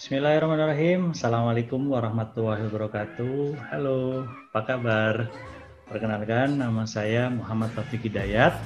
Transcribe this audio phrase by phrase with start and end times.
[0.00, 1.12] Bismillahirrahmanirrahim.
[1.12, 3.52] Assalamualaikum warahmatullahi wabarakatuh.
[3.68, 5.28] Halo, apa kabar?
[5.92, 8.56] Perkenalkan, nama saya Muhammad Taufik Hidayat.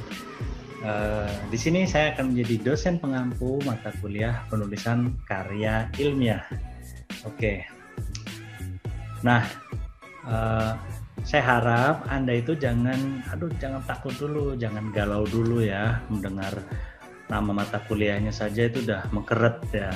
[0.87, 6.47] Uh, di sini saya akan menjadi dosen pengampu mata kuliah penulisan karya ilmiah.
[7.26, 7.35] Oke.
[7.35, 7.58] Okay.
[9.26, 9.42] Nah,
[10.30, 10.78] uh,
[11.26, 16.62] saya harap Anda itu jangan, aduh, jangan takut dulu, jangan galau dulu ya, mendengar
[17.27, 19.91] nama mata kuliahnya saja itu udah mengkeret ya,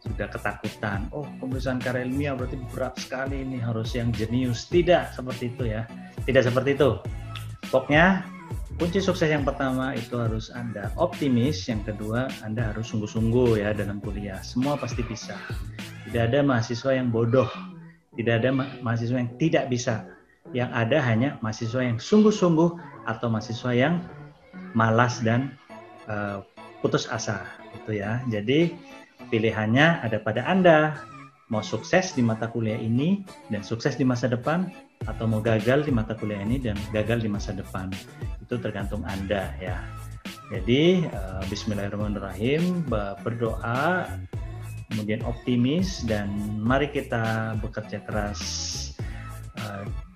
[0.00, 1.08] sudah ketakutan.
[1.12, 4.66] Oh, penulisan karya ilmiah berarti berat sekali ini, harus yang jenius.
[4.68, 5.84] Tidak seperti itu ya,
[6.24, 6.90] tidak seperti itu.
[7.68, 8.24] Pokoknya
[8.80, 14.00] kunci sukses yang pertama itu harus Anda optimis, yang kedua Anda harus sungguh-sungguh ya dalam
[14.00, 14.40] kuliah.
[14.40, 15.36] Semua pasti bisa.
[16.08, 17.46] Tidak ada mahasiswa yang bodoh,
[18.16, 20.08] tidak ada mahasiswa yang tidak bisa
[20.56, 22.70] yang ada hanya mahasiswa yang sungguh-sungguh
[23.06, 24.02] atau mahasiswa yang
[24.74, 25.54] malas dan
[26.10, 26.42] uh,
[26.80, 27.44] putus asa
[27.76, 28.18] gitu ya.
[28.26, 28.74] Jadi
[29.30, 30.98] pilihannya ada pada Anda
[31.50, 34.70] mau sukses di mata kuliah ini dan sukses di masa depan
[35.06, 37.90] atau mau gagal di mata kuliah ini dan gagal di masa depan.
[38.42, 39.78] Itu tergantung Anda ya.
[40.50, 42.90] Jadi uh, bismillahirrahmanirrahim
[43.22, 44.10] berdoa
[44.90, 46.26] kemudian optimis dan
[46.58, 48.42] mari kita bekerja keras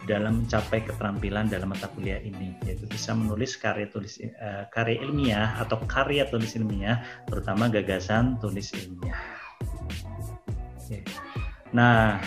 [0.05, 5.57] dalam mencapai keterampilan dalam mata kuliah ini yaitu bisa menulis karya tulis uh, karya ilmiah
[5.61, 9.19] atau karya tulis ilmiah terutama gagasan tulis ilmiah.
[10.77, 11.01] Oke.
[11.73, 12.21] Nah,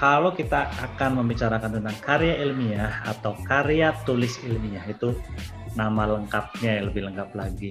[0.00, 5.12] kalau kita akan membicarakan tentang karya ilmiah atau karya tulis ilmiah itu
[5.76, 7.70] nama lengkapnya lebih lengkap lagi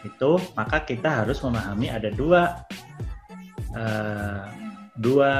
[0.00, 2.64] itu maka kita harus memahami ada dua
[3.76, 4.48] uh,
[4.96, 5.32] dua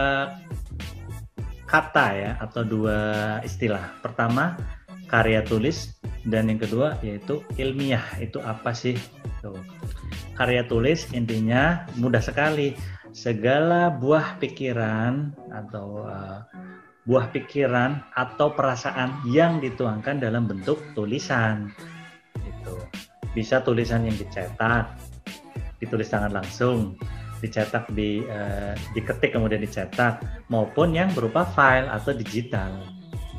[1.70, 2.98] kata ya atau dua
[3.46, 4.02] istilah.
[4.02, 4.58] Pertama
[5.06, 5.94] karya tulis
[6.26, 8.02] dan yang kedua yaitu ilmiah.
[8.18, 8.98] Itu apa sih?
[9.38, 9.56] Tuh.
[10.34, 12.74] Karya tulis intinya mudah sekali.
[13.10, 16.46] Segala buah pikiran atau uh,
[17.10, 21.74] buah pikiran atau perasaan yang dituangkan dalam bentuk tulisan.
[22.38, 22.78] Itu
[23.34, 24.94] bisa tulisan yang dicetak,
[25.82, 26.94] ditulis tangan langsung,
[27.40, 30.20] dicetak di uh, diketik kemudian dicetak
[30.52, 32.70] maupun yang berupa file atau digital.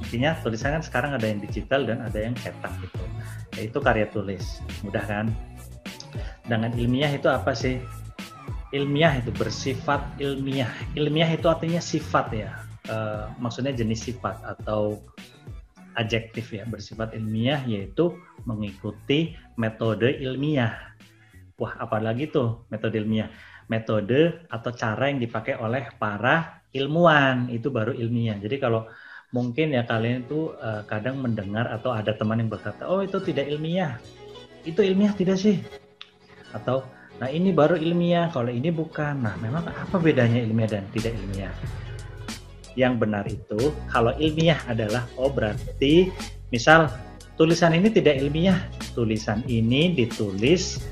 [0.01, 3.05] Intinya tulisan kan sekarang ada yang digital dan ada yang cetak gitu.
[3.61, 4.59] Yaitu karya tulis.
[4.81, 5.29] Mudah kan?
[6.49, 7.77] Dengan ilmiah itu apa sih?
[8.73, 10.73] Ilmiah itu bersifat ilmiah.
[10.97, 12.51] Ilmiah itu artinya sifat ya.
[12.89, 14.97] Uh, maksudnya jenis sifat atau
[15.93, 16.65] adjektif ya.
[16.65, 18.17] Bersifat ilmiah yaitu
[18.49, 20.73] mengikuti metode ilmiah.
[21.61, 23.29] Wah apalagi tuh metode ilmiah
[23.71, 28.35] metode atau cara yang dipakai oleh para ilmuwan itu baru ilmiah.
[28.35, 28.91] Jadi kalau
[29.31, 33.47] mungkin ya kalian itu uh, kadang mendengar atau ada teman yang berkata, oh itu tidak
[33.47, 33.95] ilmiah,
[34.67, 35.63] itu ilmiah tidak sih?
[36.51, 36.83] Atau
[37.15, 39.23] nah ini baru ilmiah, kalau ini bukan.
[39.23, 41.55] Nah memang apa bedanya ilmiah dan tidak ilmiah?
[42.75, 46.11] Yang benar itu kalau ilmiah adalah oh berarti
[46.51, 46.91] misal
[47.39, 48.59] tulisan ini tidak ilmiah,
[48.95, 50.83] tulisan ini ditulis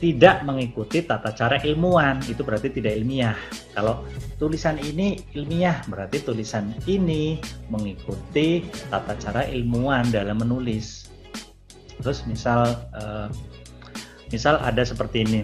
[0.00, 2.24] tidak mengikuti tata cara ilmuwan.
[2.24, 3.36] Itu berarti tidak ilmiah.
[3.76, 4.08] Kalau
[4.40, 7.36] tulisan ini ilmiah berarti tulisan ini
[7.68, 11.12] mengikuti tata cara ilmuwan dalam menulis.
[12.00, 12.64] Terus misal
[12.96, 13.28] uh,
[14.32, 15.40] misal ada seperti ini.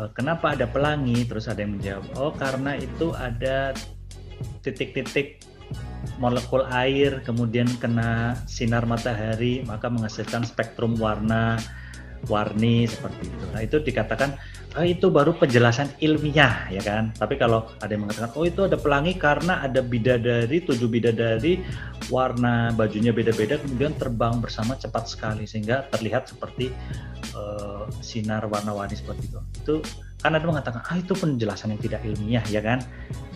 [0.00, 1.28] Uh, kenapa ada pelangi?
[1.28, 3.76] Terus ada yang menjawab oh karena itu ada
[4.64, 5.44] titik-titik
[6.16, 11.60] molekul air kemudian kena sinar matahari maka menghasilkan spektrum warna
[12.26, 13.44] warni seperti itu.
[13.54, 14.34] Nah itu dikatakan
[14.74, 17.14] oh, itu baru penjelasan ilmiah ya kan.
[17.14, 21.62] Tapi kalau ada yang mengatakan oh itu ada pelangi karena ada bidadari tujuh bidadari
[22.10, 26.74] warna bajunya beda-beda kemudian terbang bersama cepat sekali sehingga terlihat seperti
[27.38, 29.40] uh, sinar warna-warni seperti itu.
[29.62, 29.74] Itu
[30.18, 32.82] kan ada mengatakan ah itu penjelasan yang tidak ilmiah ya kan.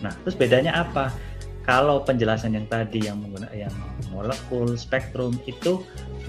[0.03, 1.15] Nah terus bedanya apa?
[1.63, 3.75] Kalau penjelasan yang tadi yang menggunakan yang
[4.11, 5.79] molekul, spektrum itu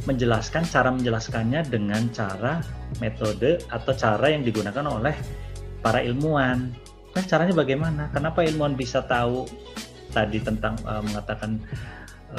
[0.07, 2.63] menjelaskan cara menjelaskannya dengan cara
[3.03, 5.15] metode atau cara yang digunakan oleh
[5.83, 6.71] para ilmuwan.
[7.19, 8.15] Nah, caranya bagaimana?
[8.15, 9.47] Kenapa ilmuwan bisa tahu
[10.15, 11.59] tadi tentang uh, mengatakan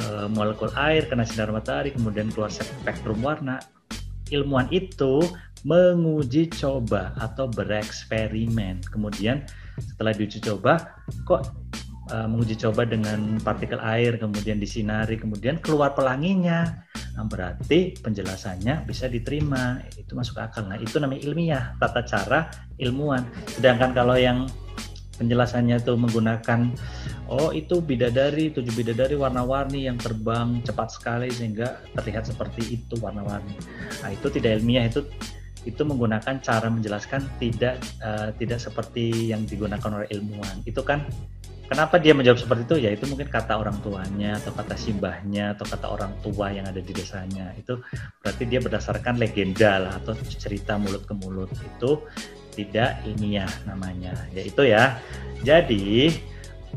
[0.00, 3.60] uh, molekul air kena sinar matahari kemudian keluar spektrum warna?
[4.32, 5.20] Ilmuwan itu
[5.68, 8.88] menguji coba atau bereksperimen.
[8.88, 9.44] Kemudian
[9.76, 10.96] setelah diuji coba,
[11.28, 11.52] kok
[12.10, 16.86] uh, menguji coba dengan partikel air, kemudian disinari, kemudian keluar pelanginya.
[17.16, 20.68] Nah, berarti penjelasannya bisa diterima, itu masuk akal.
[20.68, 23.24] Nah, itu namanya ilmiah, tata cara ilmuwan.
[23.56, 24.44] Sedangkan kalau yang
[25.16, 26.76] penjelasannya itu menggunakan
[27.32, 33.56] oh itu bidadari, tujuh bidadari warna-warni yang terbang cepat sekali sehingga terlihat seperti itu warna-warni.
[34.04, 35.02] Nah, itu tidak ilmiah, itu
[35.66, 40.62] itu menggunakan cara menjelaskan tidak uh, tidak seperti yang digunakan oleh ilmuwan.
[40.62, 41.02] Itu kan
[41.66, 42.76] kenapa dia menjawab seperti itu?
[42.86, 46.80] Ya itu mungkin kata orang tuanya atau kata simbahnya atau kata orang tua yang ada
[46.80, 47.52] di desanya.
[47.58, 47.82] Itu
[48.22, 51.50] berarti dia berdasarkan legenda lah atau cerita mulut ke mulut.
[51.76, 52.06] Itu
[52.56, 54.16] tidak ilmiah namanya.
[54.32, 54.96] Ya itu ya.
[55.44, 56.10] Jadi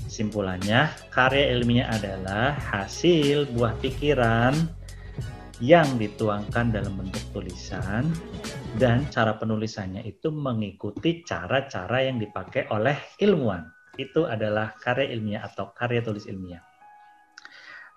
[0.07, 4.53] simpulannya karya ilmiah adalah hasil buah pikiran
[5.59, 8.07] yang dituangkan dalam bentuk tulisan
[8.79, 13.78] dan cara penulisannya itu mengikuti cara-cara yang dipakai oleh ilmuwan.
[13.99, 16.63] Itu adalah karya ilmiah atau karya tulis ilmiah.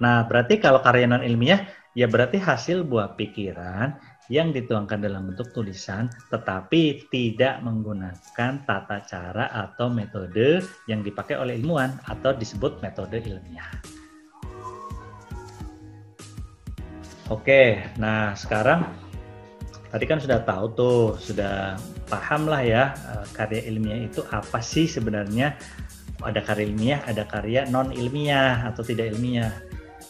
[0.02, 1.62] Nah, berarti kalau karya non ilmiah
[1.94, 3.94] ya berarti hasil buah pikiran
[4.26, 11.60] yang dituangkan dalam bentuk tulisan tetapi tidak menggunakan tata cara atau metode yang dipakai oleh
[11.60, 13.70] ilmuwan atau disebut metode ilmiah.
[17.30, 18.88] Oke, nah sekarang
[19.92, 21.76] tadi kan sudah tahu tuh, sudah
[22.08, 25.54] paham lah ya eh, karya ilmiah itu apa sih sebenarnya?
[26.22, 29.52] Ada karya ilmiah, ada karya non ilmiah atau tidak ilmiah.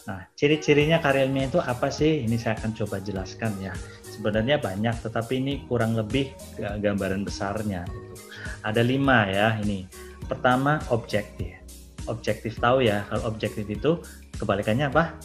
[0.03, 2.23] Nah, ciri-cirinya karya ilmiah itu apa sih?
[2.23, 3.73] Ini saya akan coba jelaskan ya.
[4.03, 6.29] Sebenarnya banyak, tetapi ini kurang lebih
[6.59, 7.87] gambaran besarnya.
[8.61, 9.89] Ada lima ya ini.
[10.29, 11.57] Pertama objektif.
[12.05, 13.97] Objektif tahu ya, kalau objektif itu
[14.37, 15.17] kebalikannya apa?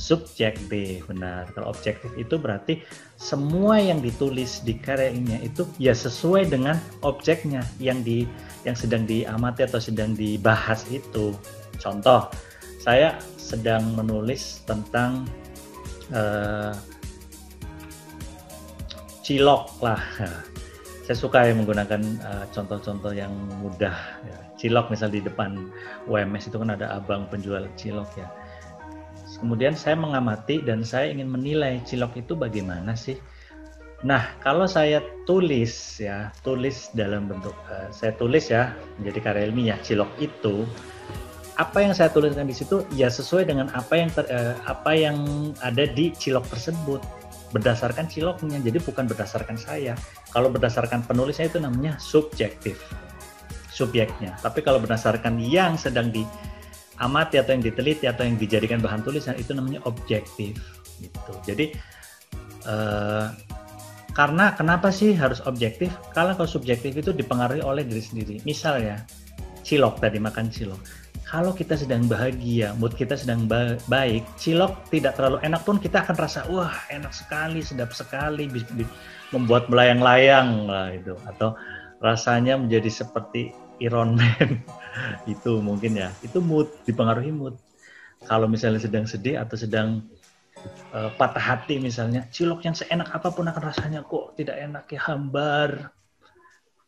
[0.00, 2.80] subjektif benar kalau objektif itu berarti
[3.20, 8.24] semua yang ditulis di karya ilmiah itu ya sesuai dengan objeknya yang di
[8.64, 11.36] yang sedang diamati atau sedang dibahas itu.
[11.76, 12.32] Contoh
[12.80, 15.28] saya sedang menulis tentang
[16.16, 16.72] uh,
[19.20, 20.00] cilok lah.
[21.10, 24.38] Saya suka ya menggunakan eh, contoh-contoh uh, yang mudah ya.
[24.54, 25.58] cilok misal di depan
[26.06, 28.30] UMS itu kan ada abang penjual cilok ya
[29.40, 33.16] Kemudian saya mengamati dan saya ingin menilai cilok itu bagaimana sih.
[34.00, 39.78] Nah, kalau saya tulis ya, tulis dalam bentuk uh, saya tulis ya menjadi karya ilmiah
[39.84, 40.64] cilok itu
[41.60, 45.16] apa yang saya tuliskan di situ ya sesuai dengan apa yang ter, uh, apa yang
[45.60, 47.00] ada di cilok tersebut.
[47.50, 49.98] Berdasarkan ciloknya jadi bukan berdasarkan saya.
[50.30, 52.80] Kalau berdasarkan penulisnya itu namanya subjektif
[53.80, 54.36] subjeknya.
[54.44, 56.28] Tapi kalau berdasarkan yang sedang di
[57.00, 60.56] amati atau yang diteliti atau yang dijadikan bahan tulisan itu namanya objektif
[61.00, 61.32] gitu.
[61.48, 61.72] Jadi
[62.68, 63.32] uh,
[64.12, 65.88] karena kenapa sih harus objektif?
[66.12, 68.34] Kalau kalau subjektif itu dipengaruhi oleh diri sendiri.
[68.44, 68.96] Misal ya,
[69.64, 70.80] cilok tadi makan cilok.
[71.30, 76.02] Kalau kita sedang bahagia, mood kita sedang ba baik, cilok tidak terlalu enak pun kita
[76.02, 78.50] akan rasa wah enak sekali, sedap sekali,
[79.30, 81.54] membuat melayang-layang lah itu, atau
[82.02, 84.58] rasanya menjadi seperti Iron Man
[85.34, 86.10] itu mungkin ya.
[86.20, 87.54] Itu mood dipengaruhi mood.
[88.24, 90.04] Kalau misalnya sedang sedih atau sedang
[90.92, 95.00] uh, patah hati misalnya cilok yang seenak apa pun akan rasanya kok tidak enak ya
[95.08, 95.70] hambar.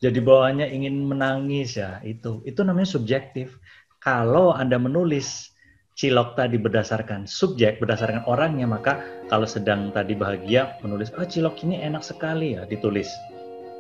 [0.03, 2.43] Jadi bawaannya ingin menangis ya itu.
[2.43, 3.55] Itu namanya subjektif.
[4.03, 5.55] Kalau anda menulis
[5.93, 11.79] cilok tadi berdasarkan subjek berdasarkan orangnya maka kalau sedang tadi bahagia menulis oh cilok ini
[11.85, 13.07] enak sekali ya ditulis.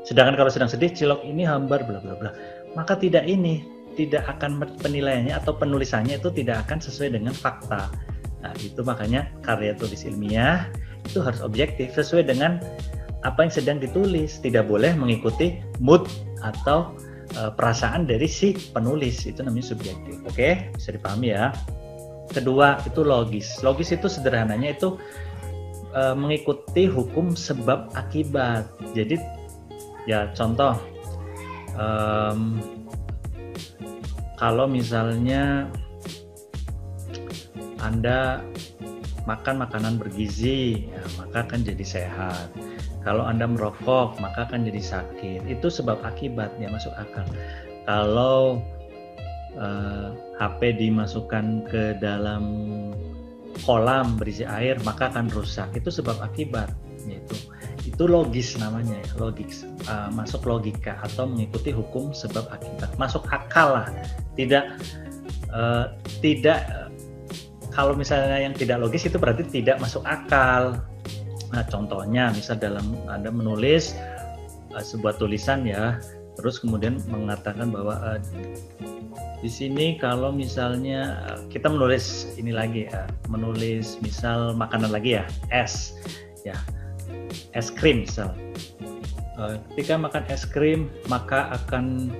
[0.07, 2.31] Sedangkan kalau sedang sedih cilok ini hambar bla bla bla.
[2.79, 7.93] Maka tidak ini tidak akan penilaiannya atau penulisannya itu tidak akan sesuai dengan fakta.
[8.43, 10.67] Nah, itu makanya karya tulis ilmiah
[11.07, 12.59] itu harus objektif sesuai dengan
[13.23, 16.11] apa yang sedang ditulis, tidak boleh mengikuti mood
[16.43, 16.91] atau
[17.39, 19.23] e, perasaan dari si penulis.
[19.27, 20.19] Itu namanya subjektif.
[20.27, 21.55] Oke, bisa dipahami ya.
[22.35, 23.63] Kedua, itu logis.
[23.63, 24.99] Logis itu sederhananya itu
[25.95, 28.67] e, mengikuti hukum sebab akibat.
[28.91, 29.23] Jadi
[30.11, 30.75] ya contoh
[31.79, 32.59] um,
[34.43, 35.71] kalau misalnya
[37.79, 38.43] Anda
[39.23, 42.51] makan makanan bergizi, ya, maka akan jadi sehat.
[43.07, 45.47] Kalau Anda merokok, maka akan jadi sakit.
[45.47, 47.23] Itu sebab akibat ya masuk akal.
[47.87, 48.59] Kalau
[49.55, 50.11] eh,
[50.43, 52.43] HP dimasukkan ke dalam
[53.63, 55.71] kolam berisi air, maka akan rusak.
[55.79, 56.71] Itu sebab akibat
[57.07, 57.35] yaitu
[57.93, 59.69] itu logis namanya ya logis.
[59.85, 62.89] Uh, masuk logika atau mengikuti hukum sebab akibat.
[62.97, 63.89] Masuk akal lah.
[64.33, 64.65] Tidak
[65.53, 65.93] uh,
[66.25, 66.89] tidak
[67.69, 70.81] kalau misalnya yang tidak logis itu berarti tidak masuk akal.
[71.53, 73.93] Nah contohnya misal dalam anda menulis
[74.73, 76.01] uh, sebuah tulisan ya
[76.41, 78.19] terus kemudian mengatakan bahwa uh,
[79.45, 81.19] di sini kalau misalnya
[81.51, 85.99] kita menulis ini lagi ya, menulis misal makanan lagi ya es
[86.47, 86.55] ya
[87.53, 88.35] es krim misal.
[89.37, 92.13] Uh, ketika makan es krim maka akan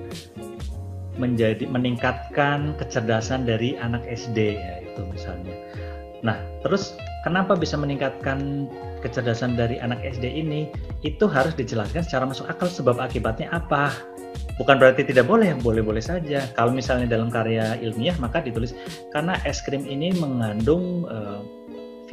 [1.21, 5.53] menjadi meningkatkan kecerdasan dari anak SD ya itu misalnya.
[6.25, 8.65] Nah terus kenapa bisa meningkatkan
[9.05, 10.71] kecerdasan dari anak SD ini
[11.03, 13.91] itu harus dijelaskan secara masuk akal sebab akibatnya apa
[14.57, 18.71] bukan berarti tidak boleh boleh-boleh saja kalau misalnya dalam karya ilmiah maka ditulis
[19.09, 21.41] karena es krim ini mengandung uh,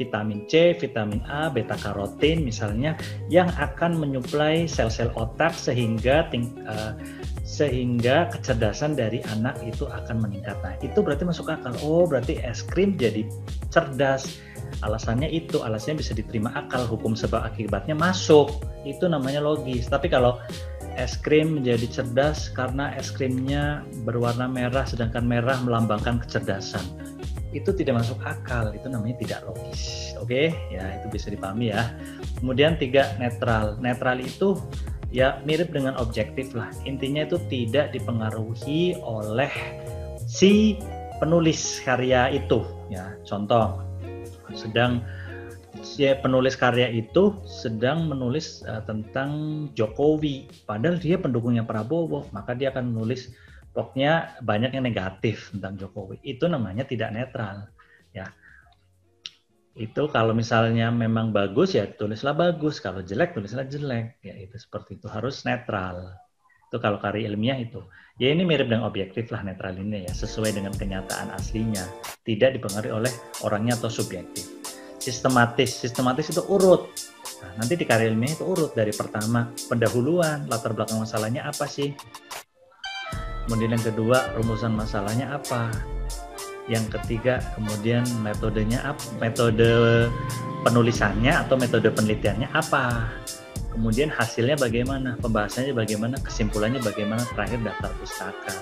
[0.01, 2.97] vitamin C, vitamin A, beta karotin misalnya
[3.29, 6.97] yang akan menyuplai sel-sel otak sehingga ting, uh,
[7.45, 10.57] sehingga kecerdasan dari anak itu akan meningkat.
[10.65, 11.75] Nah, itu berarti masuk akal.
[11.85, 13.29] Oh, berarti es krim jadi
[13.69, 14.41] cerdas.
[14.81, 18.49] Alasannya itu, alasannya bisa diterima akal, hukum sebab akibatnya masuk.
[18.87, 19.91] Itu namanya logis.
[19.91, 20.39] Tapi kalau
[20.95, 26.83] es krim menjadi cerdas karena es krimnya berwarna merah sedangkan merah melambangkan kecerdasan
[27.51, 30.31] itu tidak masuk akal itu namanya tidak logis oke?
[30.31, 30.55] Okay?
[30.71, 31.91] ya itu bisa dipahami ya.
[32.39, 33.75] Kemudian tiga netral.
[33.83, 34.55] Netral itu
[35.11, 36.71] ya mirip dengan objektif lah.
[36.87, 39.51] Intinya itu tidak dipengaruhi oleh
[40.25, 40.79] si
[41.19, 43.11] penulis karya itu ya.
[43.27, 43.83] Contoh
[44.55, 45.03] sedang
[45.79, 52.69] si penulis karya itu sedang menulis uh, tentang Jokowi padahal dia pendukungnya Prabowo maka dia
[52.69, 53.31] akan menulis
[53.71, 56.19] pokoknya banyak yang negatif tentang Jokowi.
[56.23, 57.71] Itu namanya tidak netral,
[58.11, 58.27] ya.
[59.71, 64.99] Itu kalau misalnya memang bagus ya tulislah bagus, kalau jelek tulislah jelek, ya itu seperti
[64.99, 66.11] itu harus netral.
[66.67, 67.79] Itu kalau karya ilmiah itu.
[68.19, 71.87] Ya ini mirip dengan objektif lah netral ini ya, sesuai dengan kenyataan aslinya,
[72.27, 73.13] tidak dipengaruhi oleh
[73.47, 74.43] orangnya atau subjektif.
[74.99, 76.91] Sistematis, sistematis itu urut.
[77.41, 81.95] Nah, nanti di karya ilmiah itu urut dari pertama pendahuluan, latar belakang masalahnya apa sih,
[83.47, 85.73] Kemudian yang kedua, rumusan masalahnya apa?
[86.69, 89.03] Yang ketiga, kemudian metodenya apa?
[89.17, 90.07] Metode
[90.61, 93.09] penulisannya atau metode penelitiannya apa?
[93.71, 95.15] Kemudian hasilnya bagaimana?
[95.19, 96.19] Pembahasannya bagaimana?
[96.21, 97.23] Kesimpulannya bagaimana?
[97.33, 98.55] Terakhir daftar pustaka.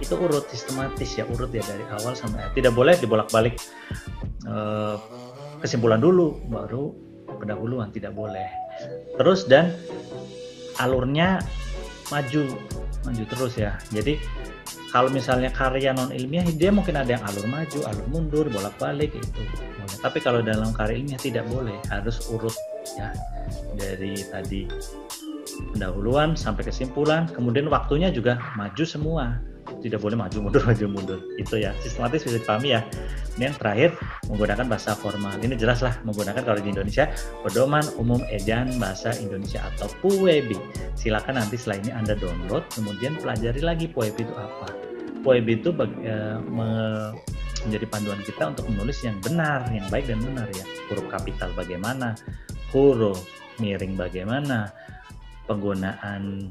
[0.00, 2.48] Itu urut sistematis ya, urut ya dari awal sampai.
[2.56, 3.56] Tidak boleh dibolak-balik
[4.46, 4.96] eh,
[5.60, 6.92] kesimpulan dulu baru
[7.40, 8.48] pendahuluan tidak boleh.
[9.16, 9.76] Terus dan
[10.80, 11.40] alurnya
[12.10, 12.42] maju
[13.06, 13.78] maju terus ya.
[13.94, 14.20] Jadi
[14.90, 19.14] kalau misalnya karya non ilmiah dia mungkin ada yang alur maju alur mundur bolak balik
[19.14, 19.42] itu
[20.00, 22.54] tapi kalau dalam karya ilmiah tidak boleh harus urut
[22.98, 23.14] ya.
[23.74, 24.66] Dari tadi
[25.74, 29.38] pendahuluan sampai kesimpulan kemudian waktunya juga maju semua
[29.80, 31.20] tidak boleh maju mundur maju mundur.
[31.40, 32.80] Itu ya sistematis bisa dipahami ya.
[33.36, 33.90] Ini yang terakhir
[34.28, 35.34] menggunakan bahasa formal.
[35.40, 37.08] Ini jelas lah menggunakan kalau di Indonesia
[37.42, 40.56] pedoman umum ejaan bahasa Indonesia atau PUEBI
[40.94, 44.68] silakan nanti setelah ini anda download kemudian pelajari lagi PUEBI itu apa.
[45.20, 46.68] PUEBI itu bagi, uh, me,
[47.68, 50.64] menjadi panduan kita untuk menulis yang benar yang baik dan benar ya.
[50.88, 52.16] Huruf kapital bagaimana
[52.72, 53.20] huruf
[53.60, 54.72] miring bagaimana
[55.44, 56.48] penggunaan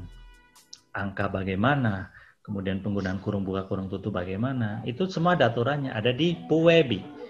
[0.94, 4.80] angka bagaimana kemudian penggunaan kurung buka kurung tutup bagaimana?
[4.88, 7.20] Itu semua ada aturannya ada di PUEBI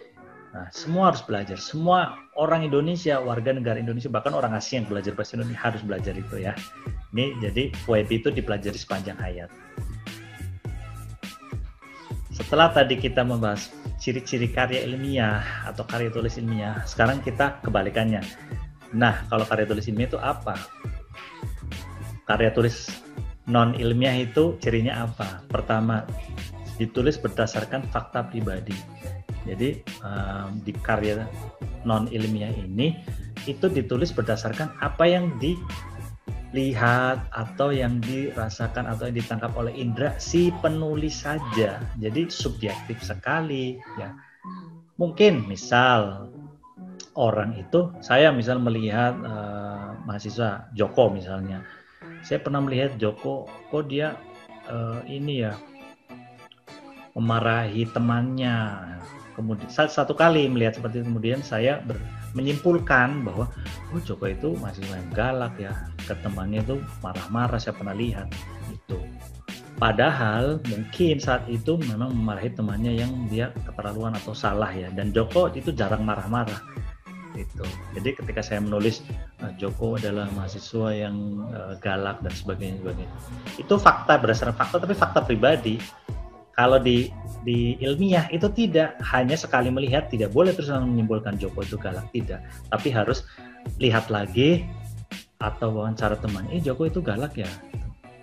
[0.50, 1.58] nah semua harus belajar.
[1.62, 6.14] Semua orang Indonesia warga negara Indonesia bahkan orang asing yang belajar bahasa Indonesia harus belajar
[6.18, 6.52] itu ya.
[7.14, 9.50] Ini jadi PUEBI itu dipelajari sepanjang hayat.
[12.34, 13.70] Setelah tadi kita membahas
[14.02, 18.24] ciri-ciri karya ilmiah atau karya tulis ilmiah sekarang kita kebalikannya.
[18.90, 20.58] Nah kalau karya tulis ilmiah itu apa?
[22.26, 22.90] Karya tulis
[23.50, 25.42] non ilmiah itu cirinya apa?
[25.50, 26.06] Pertama,
[26.78, 28.72] ditulis berdasarkan fakta pribadi.
[29.44, 31.26] Jadi um, di karya
[31.82, 32.94] non ilmiah ini
[33.44, 40.54] itu ditulis berdasarkan apa yang dilihat atau yang dirasakan atau yang ditangkap oleh indera si
[40.62, 41.82] penulis saja.
[41.98, 44.14] Jadi subjektif sekali ya.
[45.00, 46.28] Mungkin misal
[47.16, 51.64] orang itu saya misal melihat uh, mahasiswa Joko misalnya
[52.20, 54.16] saya pernah melihat Joko kok dia
[54.68, 55.56] uh, ini ya
[57.16, 58.86] memarahi temannya.
[59.34, 61.06] Kemudian satu kali melihat seperti itu.
[61.08, 61.96] Kemudian saya ber,
[62.36, 63.48] menyimpulkan bahwa
[63.90, 65.72] oh Joko itu masih yang galak ya
[66.04, 68.28] ke temannya itu marah-marah saya pernah lihat?
[68.68, 69.00] Itu
[69.80, 74.92] padahal mungkin saat itu memang memarahi temannya yang dia keterlaluan atau salah ya.
[74.92, 76.60] Dan Joko itu jarang marah-marah
[77.38, 79.02] itu jadi ketika saya menulis
[79.42, 83.16] uh, Joko adalah mahasiswa yang uh, galak dan sebagainya sebagainya.
[83.58, 85.78] Itu fakta berdasarkan fakta tapi fakta pribadi.
[86.54, 87.08] Kalau di
[87.46, 88.98] di ilmiah itu tidak.
[89.00, 92.42] Hanya sekali melihat tidak boleh terus menyimpulkan Joko itu galak tidak.
[92.68, 93.24] Tapi harus
[93.78, 94.66] lihat lagi
[95.40, 97.48] atau wawancara teman eh Joko itu galak ya?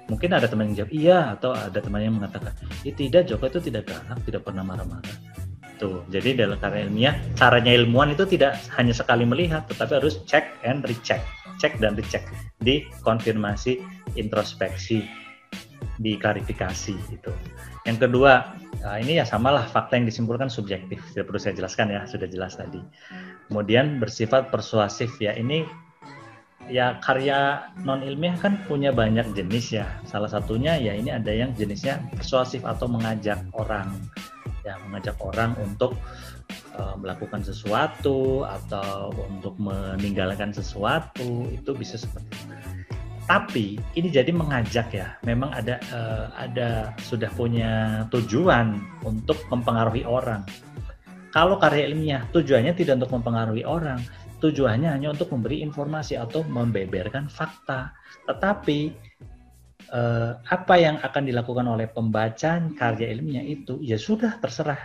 [0.08, 2.56] Mungkin ada teman yang jawab iya atau ada teman yang mengatakan
[2.88, 5.37] eh, tidak Joko itu tidak galak tidak pernah marah-marah
[5.78, 10.58] Tuh, jadi dalam karya ilmiah, caranya ilmuwan itu tidak hanya sekali melihat, tetapi harus check
[10.66, 11.22] and recheck,
[11.62, 12.26] cek dan recheck,
[12.58, 13.78] di konfirmasi,
[14.18, 15.06] introspeksi,
[16.02, 17.32] di klarifikasi itu.
[17.86, 21.02] Yang kedua, Nah, ini ya samalah fakta yang disimpulkan subjektif.
[21.12, 22.82] Tidak perlu saya jelaskan ya, sudah jelas tadi.
[23.50, 25.34] Kemudian bersifat persuasif ya.
[25.34, 25.66] Ini
[26.68, 29.88] ya karya non ilmiah kan punya banyak jenis ya.
[30.06, 33.92] Salah satunya ya ini ada yang jenisnya persuasif atau mengajak orang
[34.68, 35.96] ya mengajak orang untuk
[36.76, 42.56] uh, melakukan sesuatu atau untuk meninggalkan sesuatu itu bisa seperti itu.
[43.28, 50.48] Tapi ini jadi mengajak ya, memang ada uh, ada sudah punya tujuan untuk mempengaruhi orang.
[51.36, 54.00] Kalau karya ilmiah tujuannya tidak untuk mempengaruhi orang,
[54.40, 57.92] tujuannya hanya untuk memberi informasi atau membeberkan fakta.
[58.32, 58.96] Tetapi
[59.92, 64.80] eh, apa yang akan dilakukan oleh pembaca karya ilmiah itu ya sudah terserah.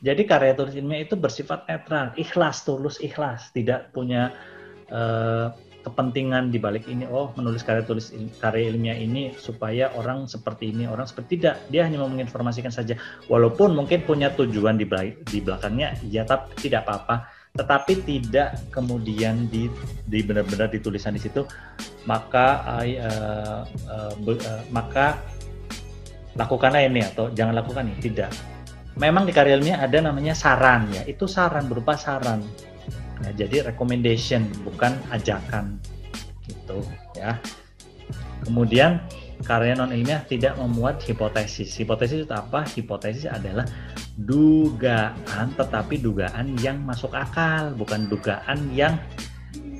[0.00, 4.32] Jadi karya tulis ilmiah itu bersifat netral, ikhlas, tulus, ikhlas, tidak punya
[4.88, 7.04] eh, kepentingan di balik ini.
[7.08, 11.60] Oh, menulis karya tulis karya ilmiah ini supaya orang seperti ini, orang seperti tidak.
[11.68, 12.96] Dia hanya mau menginformasikan saja.
[13.28, 14.88] Walaupun mungkin punya tujuan di,
[15.28, 19.66] di belakangnya, ya tapi tidak apa-apa tetapi tidak kemudian di,
[20.06, 21.42] di benar-benar ditulisan di situ
[22.08, 25.20] maka uh, uh, uh, maka
[26.38, 27.98] lakukanlah ini atau jangan lakukan ini.
[27.98, 28.30] Tidak.
[28.98, 31.02] Memang di karya ada namanya saran ya.
[31.06, 32.44] Itu saran berupa saran.
[33.20, 35.76] Ya, jadi recommendation bukan ajakan.
[36.46, 36.78] Gitu
[37.16, 37.36] ya.
[38.46, 39.04] Kemudian
[39.40, 41.72] karya non ilmiah tidak memuat hipotesis.
[41.80, 42.64] Hipotesis itu apa?
[42.68, 43.64] Hipotesis adalah
[44.20, 49.00] dugaan tetapi dugaan yang masuk akal bukan dugaan yang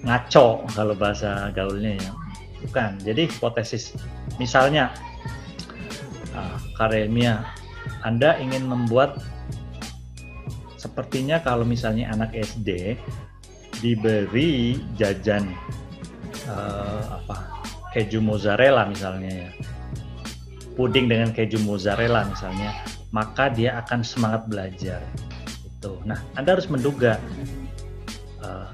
[0.05, 2.11] ngaco kalau bahasa gaulnya ya.
[2.64, 3.00] Bukan.
[3.05, 3.97] Jadi hipotesis
[4.40, 4.93] misalnya
[6.33, 7.40] uh, karya ilmiah
[8.00, 9.21] Anda ingin membuat
[10.81, 12.97] sepertinya kalau misalnya anak SD
[13.85, 15.52] diberi jajan
[16.49, 17.60] uh, apa
[17.90, 19.50] keju mozzarella misalnya ya
[20.78, 22.73] puding dengan keju mozzarella misalnya
[23.11, 25.02] maka dia akan semangat belajar.
[25.66, 25.99] Itu.
[26.06, 27.18] Nah, Anda harus menduga
[28.40, 28.70] uh,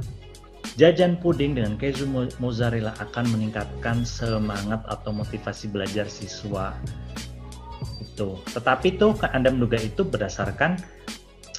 [0.76, 2.04] jajan puding dengan keju
[2.37, 6.76] mozzarella akan meningkatkan semangat atau motivasi belajar siswa.
[8.00, 8.40] Itu.
[8.52, 10.76] Tetapi itu Anda menduga itu berdasarkan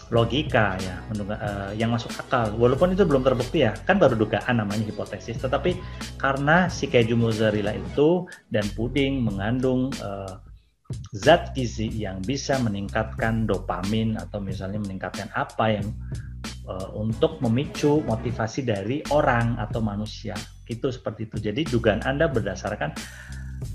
[0.08, 2.56] logika ya, menduga, uh, yang masuk akal.
[2.56, 5.40] Walaupun itu belum terbukti ya, kan baru dugaan namanya hipotesis.
[5.40, 5.76] Tetapi
[6.16, 10.40] karena si keju mozzarella itu dan puding mengandung uh,
[11.12, 15.88] zat gizi yang bisa meningkatkan dopamin atau misalnya meningkatkan apa yang
[16.64, 20.36] uh, untuk memicu motivasi dari orang atau manusia
[20.68, 22.96] itu seperti itu jadi dugaan anda berdasarkan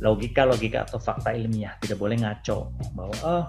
[0.00, 3.44] logika-logika atau fakta ilmiah tidak boleh ngaco bahwa oh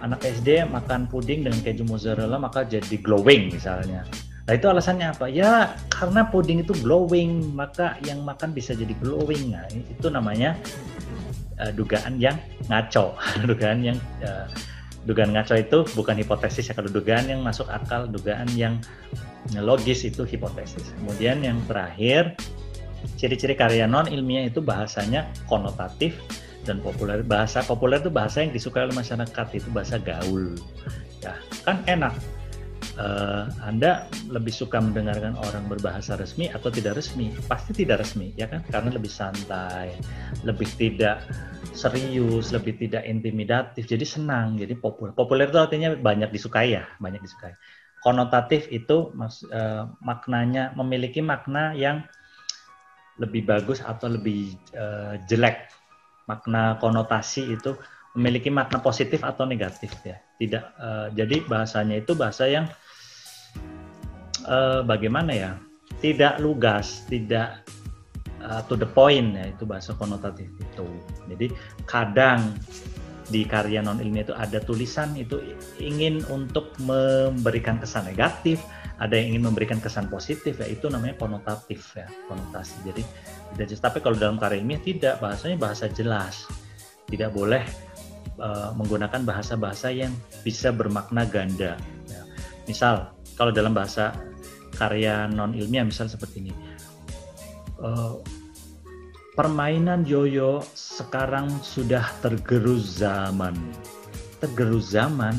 [0.00, 4.04] anak SD makan puding dengan keju mozzarella maka jadi glowing misalnya
[4.50, 5.30] Nah itu alasannya apa?
[5.30, 9.54] Ya karena puding itu glowing, maka yang makan bisa jadi glowing.
[9.54, 10.58] Nah itu namanya
[11.62, 12.34] uh, dugaan yang
[12.66, 13.14] ngaco,
[13.50, 13.94] dugaan yang
[14.26, 14.50] uh,
[15.06, 18.82] dugaan ngaco itu bukan hipotesis ya kalau dugaan yang masuk akal, dugaan yang
[19.54, 20.82] logis itu hipotesis.
[20.98, 22.34] Kemudian yang terakhir
[23.14, 26.18] ciri-ciri karya non ilmiah itu bahasanya konotatif
[26.64, 27.24] dan populer.
[27.24, 30.56] Bahasa populer itu bahasa yang disukai oleh masyarakat itu bahasa gaul.
[31.20, 31.36] Ya,
[31.68, 32.16] kan enak
[33.00, 37.32] uh, Anda lebih suka mendengarkan orang berbahasa resmi atau tidak resmi?
[37.48, 38.64] Pasti tidak resmi, ya kan?
[38.68, 39.96] Karena lebih santai,
[40.44, 41.24] lebih tidak
[41.72, 45.16] serius, lebih tidak intimidatif, jadi senang, jadi populer.
[45.16, 47.54] Populer itu artinya banyak disukai ya, banyak disukai.
[48.00, 52.00] Konotatif itu mas, uh, maknanya memiliki makna yang
[53.20, 55.68] lebih bagus atau lebih uh, jelek.
[56.30, 57.74] Makna konotasi itu
[58.14, 60.22] memiliki makna positif atau negatif ya.
[60.38, 62.70] Tidak uh, jadi bahasanya itu bahasa yang
[64.46, 65.50] uh, bagaimana ya?
[65.98, 67.66] Tidak lugas tidak
[68.46, 70.86] uh, to the point ya itu bahasa konotatif itu.
[71.26, 71.50] Jadi
[71.90, 72.54] kadang
[73.30, 75.38] di karya non ilmiah itu ada tulisan itu
[75.78, 78.58] ingin untuk memberikan kesan negatif
[79.00, 82.76] ada yang ingin memberikan kesan positif ya itu namanya konotatif ya konotasi.
[82.84, 83.02] Jadi
[83.58, 86.46] jelas tapi kalau dalam karya ilmiah tidak bahasanya bahasa jelas.
[87.10, 87.64] Tidak boleh
[88.38, 90.14] uh, menggunakan bahasa-bahasa yang
[90.46, 91.74] bisa bermakna ganda.
[92.06, 92.22] Ya.
[92.70, 94.14] misal kalau dalam bahasa
[94.78, 96.52] karya non ilmiah misal seperti ini.
[97.80, 98.20] Uh,
[99.34, 103.56] permainan yoyo sekarang sudah tergerus zaman.
[104.38, 105.34] Tergerus zaman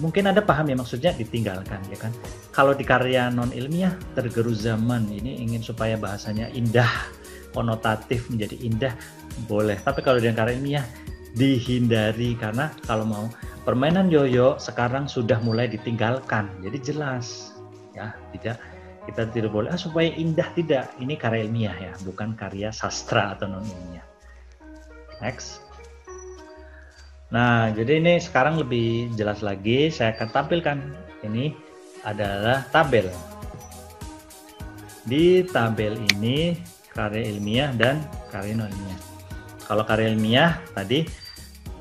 [0.00, 2.10] mungkin ada paham ya maksudnya ditinggalkan ya kan
[2.50, 6.90] kalau di karya non ilmiah tergerus zaman ini ingin supaya bahasanya indah
[7.54, 8.94] konotatif menjadi indah
[9.46, 9.78] boleh.
[9.82, 10.86] Tapi kalau di karya ilmiah
[11.34, 12.34] dihindari.
[12.34, 13.24] Karena kalau mau
[13.62, 16.50] permainan yoyo sekarang sudah mulai ditinggalkan.
[16.62, 17.54] Jadi jelas
[17.94, 18.58] ya tidak
[19.08, 20.48] kita tidak boleh ah, supaya indah.
[20.54, 24.06] Tidak ini karya ilmiah ya bukan karya sastra atau non ilmiah
[25.22, 25.62] next.
[27.30, 29.86] Nah, jadi ini sekarang lebih jelas lagi.
[29.86, 30.78] Saya akan tampilkan.
[31.22, 31.54] Ini
[32.04, 33.08] adalah tabel.
[35.04, 36.54] Di tabel ini
[36.92, 39.00] karya ilmiah dan karya non ilmiah.
[39.64, 41.06] Kalau karya ilmiah tadi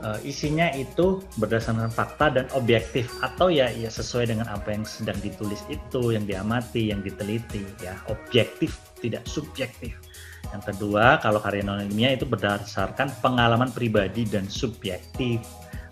[0.03, 5.17] uh, isinya itu berdasarkan fakta dan objektif atau ya ya sesuai dengan apa yang sedang
[5.19, 9.97] ditulis itu, yang diamati, yang diteliti ya, objektif tidak subjektif.
[10.49, 15.43] Yang kedua, kalau karya non ilmiah itu berdasarkan pengalaman pribadi dan subjektif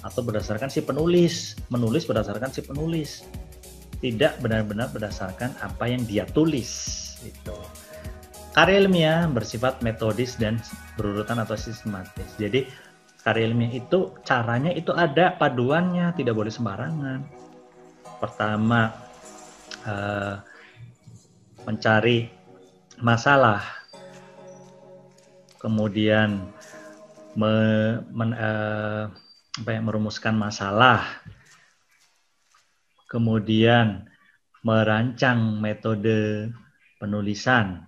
[0.01, 3.27] atau berdasarkan si penulis, menulis berdasarkan si penulis.
[3.97, 6.69] Tidak benar-benar berdasarkan apa yang dia tulis
[7.25, 7.57] itu.
[8.53, 10.57] Karya ilmiah bersifat metodis dan
[10.97, 12.29] berurutan atau sistematis.
[12.38, 12.65] Jadi
[13.21, 17.21] karya ilmiah itu caranya itu ada paduannya, tidak boleh sembarangan.
[18.17, 18.97] Pertama,
[19.86, 20.41] uh,
[21.65, 22.33] mencari
[22.97, 23.62] masalah
[25.62, 26.49] kemudian
[27.38, 27.53] me,
[28.10, 29.12] men, uh,
[29.57, 31.05] apa ya, merumuskan masalah,
[33.07, 34.05] kemudian
[34.61, 36.51] merancang metode
[36.99, 37.87] penulisan,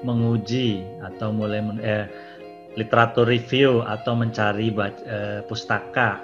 [0.00, 2.06] menguji atau mulai men, eh,
[2.76, 6.20] literatur review atau mencari eh, pustaka,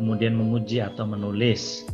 [0.00, 1.84] kemudian menguji atau menulis,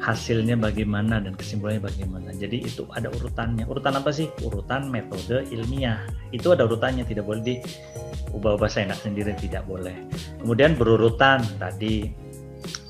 [0.00, 2.28] hasilnya bagaimana dan kesimpulannya bagaimana.
[2.36, 3.64] Jadi itu ada urutannya.
[3.64, 4.28] Urutan apa sih?
[4.44, 6.04] Urutan metode ilmiah.
[6.32, 9.96] Itu ada urutannya, tidak boleh diubah-ubah seenak sendiri, tidak boleh.
[10.44, 12.25] Kemudian berurutan tadi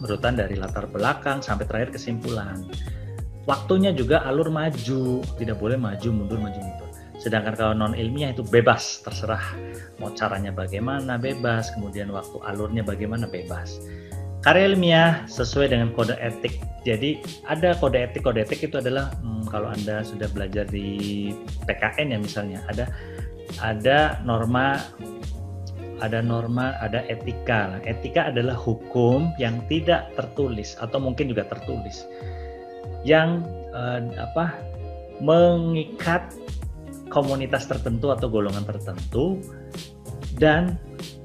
[0.00, 2.66] berurutan dari latar belakang sampai terakhir kesimpulan.
[3.46, 6.90] Waktunya juga alur maju, tidak boleh maju mundur maju mundur.
[7.16, 9.54] Sedangkan kalau non ilmiah itu bebas, terserah
[10.02, 13.78] mau caranya bagaimana bebas, kemudian waktu alurnya bagaimana bebas.
[14.44, 16.62] Karya ilmiah sesuai dengan kode etik.
[16.86, 17.18] Jadi
[17.50, 18.22] ada kode etik.
[18.22, 21.30] Kode etik itu adalah hmm, kalau anda sudah belajar di
[21.66, 22.86] PKN ya misalnya ada
[23.58, 24.78] ada norma
[26.00, 27.76] ada norma, ada etika.
[27.76, 32.04] Nah, etika adalah hukum yang tidak tertulis atau mungkin juga tertulis,
[33.06, 34.56] yang eh, apa
[35.20, 36.32] mengikat
[37.08, 39.40] komunitas tertentu atau golongan tertentu
[40.36, 40.76] dan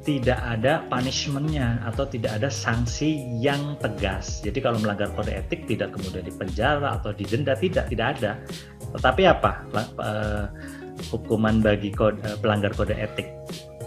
[0.02, 4.42] tidak ada punishmentnya atau tidak ada sanksi yang tegas.
[4.42, 8.42] Jadi kalau melanggar kode etik tidak kemudian dipenjara atau didenda tidak tidak ada.
[8.98, 9.62] Tetapi apa
[10.02, 10.46] uh,
[11.14, 13.30] hukuman bagi kode, uh, pelanggar kode etik?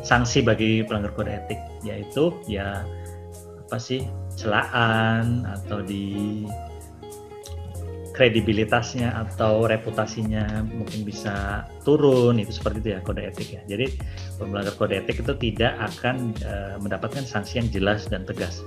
[0.05, 2.85] Sanksi bagi pelanggar kode etik yaitu ya
[3.65, 4.05] apa sih
[4.37, 6.45] celaan atau di
[8.15, 13.63] kredibilitasnya atau reputasinya mungkin bisa turun itu seperti itu ya kode etik ya.
[13.67, 13.99] Jadi
[14.39, 18.63] melanggar kode etik itu tidak akan uh, mendapatkan sanksi yang jelas dan tegas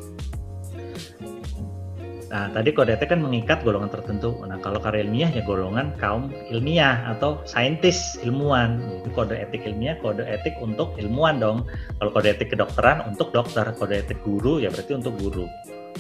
[2.28, 4.36] Nah, tadi kode etik kan mengikat golongan tertentu.
[4.44, 8.84] Nah, kalau karya ilmiah ya golongan kaum ilmiah atau saintis, ilmuwan.
[8.84, 11.58] Jadi kode etik ilmiah, kode etik untuk ilmuwan dong.
[12.04, 15.48] Kalau kode etik kedokteran untuk dokter, kode etik guru ya berarti untuk guru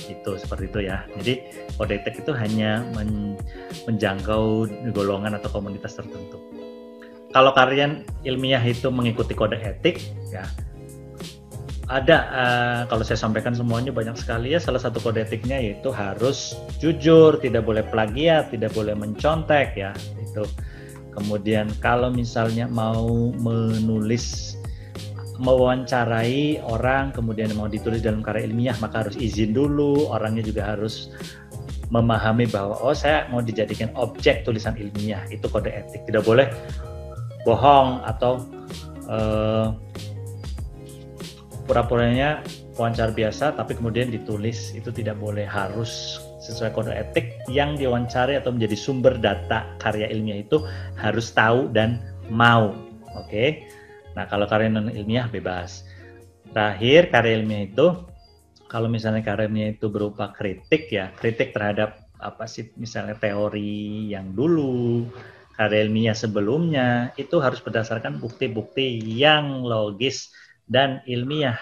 [0.05, 1.33] itu seperti itu ya jadi
[1.73, 3.33] kode etik itu hanya men,
[3.89, 6.37] menjangkau golongan atau komunitas tertentu
[7.33, 10.45] kalau kalian ilmiah itu mengikuti kode etik ya
[11.87, 14.59] ada uh, kalau saya sampaikan semuanya banyak sekali ya.
[14.59, 20.43] Salah satu kode etiknya yaitu harus jujur tidak boleh plagiat tidak boleh mencontek ya itu
[21.15, 24.57] kemudian kalau misalnya mau menulis
[25.39, 30.11] mewawancarai orang kemudian mau ditulis dalam karya ilmiah maka harus izin dulu.
[30.11, 31.07] Orangnya juga harus
[31.87, 35.23] memahami bahwa oh saya mau dijadikan objek tulisan ilmiah.
[35.31, 36.03] Itu kode etik.
[36.03, 36.51] Tidak boleh
[37.47, 38.43] bohong atau
[39.07, 39.71] uh,
[41.67, 42.41] pura-puranya
[42.79, 48.55] wawancara biasa tapi kemudian ditulis itu tidak boleh harus sesuai kode etik yang diwawancari atau
[48.55, 50.63] menjadi sumber data karya ilmiah itu
[50.95, 51.99] harus tahu dan
[52.31, 52.71] mau
[53.13, 53.67] oke okay?
[54.17, 55.85] Nah, kalau karya non ilmiah bebas.
[56.49, 57.93] Terakhir, karya ilmiah itu
[58.65, 64.33] kalau misalnya karya ilmiah itu berupa kritik ya, kritik terhadap apa sih misalnya teori yang
[64.33, 65.05] dulu,
[65.53, 70.33] karya ilmiah sebelumnya itu harus berdasarkan bukti-bukti yang logis
[70.67, 71.57] dan ilmiah.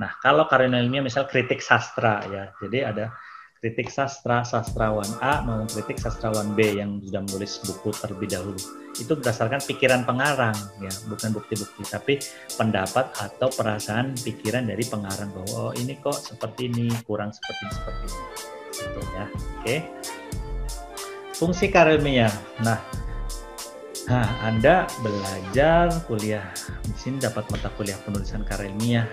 [0.00, 2.54] Nah, kalau karya ilmiah misal kritik sastra ya.
[2.62, 3.12] Jadi ada
[3.60, 8.60] kritik sastra, sastrawan A maupun kritik sastrawan B yang sudah menulis buku terlebih dahulu.
[8.96, 12.16] Itu berdasarkan pikiran pengarang ya bukan bukti-bukti tapi
[12.56, 17.74] pendapat atau perasaan pikiran dari pengarang bahwa oh ini kok seperti ini kurang seperti ini
[17.76, 18.18] seperti ini.
[18.72, 19.24] Gitu ya.
[19.60, 19.76] Oke.
[21.36, 22.32] Fungsi karelmia
[22.64, 22.80] nah
[24.08, 26.46] Nah, Anda belajar kuliah
[26.86, 29.04] di sini dapat mata kuliah penulisan karya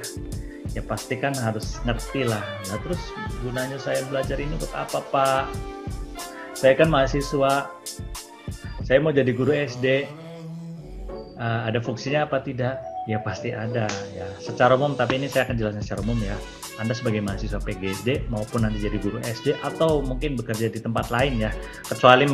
[0.76, 2.44] Ya pasti kan harus ngerti lah.
[2.70, 3.02] Nah, terus
[3.42, 5.44] gunanya saya belajar ini untuk apa, Pak?
[6.54, 7.74] Saya kan mahasiswa
[8.88, 10.08] saya mau jadi guru SD
[11.36, 14.28] uh, ada fungsinya apa tidak Ya pasti ada ya.
[14.44, 16.36] Secara umum, tapi ini saya akan jelaskan secara umum ya.
[16.78, 21.42] Anda sebagai mahasiswa PGSD maupun nanti jadi guru SD atau mungkin bekerja di tempat lain
[21.42, 21.52] ya.
[21.86, 22.30] Kecuali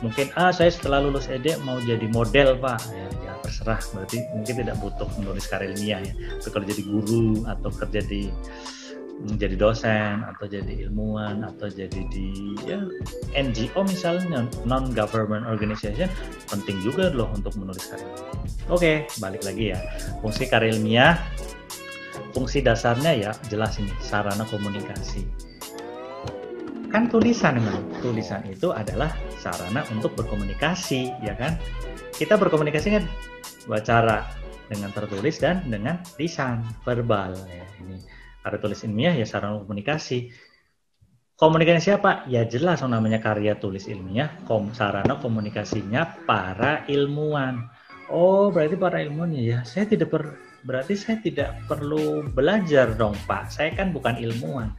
[0.00, 4.54] mungkin ah saya setelah lulus SD mau jadi model pak ya, ya terserah berarti mungkin
[4.64, 6.12] tidak butuh menulis karya ilmiah ya.
[6.44, 8.28] Kalau jadi guru atau kerja di
[9.20, 12.80] menjadi dosen atau jadi ilmuwan atau jadi di ya,
[13.36, 16.08] NGO misalnya non government organization
[16.48, 18.08] penting juga loh untuk menulis karya.
[18.72, 19.78] Oke, balik lagi ya.
[20.24, 21.20] Fungsi karya ilmiah
[22.32, 25.26] fungsi dasarnya ya jelas ini sarana komunikasi.
[26.90, 27.86] Kan tulisan memang.
[28.02, 31.54] Tulisan itu adalah sarana untuk berkomunikasi, ya kan?
[32.14, 33.04] Kita berkomunikasi kan
[33.86, 34.26] cara
[34.66, 37.98] dengan tertulis dan dengan lisan verbal ya ini
[38.40, 40.30] karya tulis ilmiah ya sarana komunikasi.
[41.40, 42.28] Komunikasi siapa?
[42.28, 47.72] Ya jelas namanya karya tulis ilmiah, kom sarana komunikasinya para ilmuwan.
[48.12, 49.64] Oh, berarti para ilmuwan ya.
[49.64, 53.52] Saya tidak per, berarti saya tidak perlu belajar dong, Pak.
[53.52, 54.72] Saya kan bukan ilmuwan.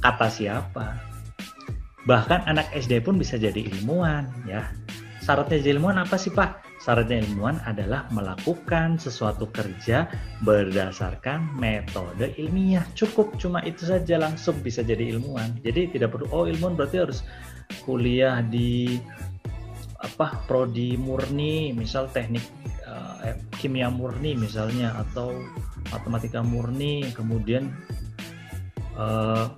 [0.00, 0.96] Kata siapa?
[2.06, 4.70] Bahkan anak SD pun bisa jadi ilmuwan, ya.
[5.24, 6.62] Syaratnya jadi ilmuwan apa sih, Pak?
[6.78, 10.06] Syaratnya ilmuwan adalah melakukan sesuatu kerja
[10.46, 12.86] berdasarkan metode ilmiah.
[12.94, 15.58] Cukup cuma itu saja langsung bisa jadi ilmuwan.
[15.66, 17.26] Jadi tidak perlu oh ilmuwan berarti harus
[17.82, 19.02] kuliah di
[19.98, 22.46] apa prodi murni, misal teknik
[22.86, 25.34] uh, kimia murni misalnya atau
[25.92, 27.74] matematika murni, kemudian
[28.96, 29.52] uh,